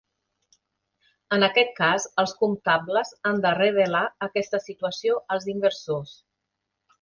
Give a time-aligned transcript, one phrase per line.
[1.35, 6.17] En aquest cas, els comptables han de revelar aquesta situació als inversors.